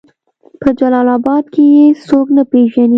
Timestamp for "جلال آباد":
0.79-1.43